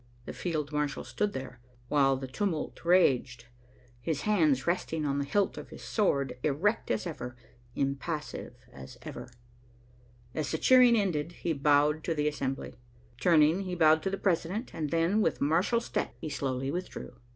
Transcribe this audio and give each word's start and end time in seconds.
The 0.25 0.33
field 0.33 0.71
marshal 0.71 1.03
stood 1.03 1.33
there, 1.33 1.59
while 1.87 2.17
the 2.17 2.25
tumult 2.25 2.83
raged, 2.83 3.45
his 3.99 4.21
hands 4.21 4.65
resting 4.65 5.05
on 5.05 5.19
the 5.19 5.23
hilt 5.25 5.59
of 5.59 5.69
his 5.69 5.83
sword, 5.83 6.39
erect 6.41 6.89
as 6.89 7.05
ever, 7.05 7.35
impassive 7.75 8.55
as 8.73 8.97
ever. 9.03 9.29
As 10.33 10.49
the 10.51 10.57
cheering 10.57 10.95
ended, 10.97 11.33
he 11.33 11.53
bowed 11.53 12.03
to 12.05 12.15
the 12.15 12.27
assembly. 12.27 12.73
Turning, 13.19 13.59
he 13.61 13.75
bowed 13.75 14.01
to 14.01 14.09
the 14.09 14.17
president, 14.17 14.73
and 14.73 14.89
then, 14.89 15.21
with 15.21 15.39
martial 15.39 15.79
step, 15.79 16.15
he 16.19 16.29
slowly 16.29 16.71
withdrew. 16.71 17.13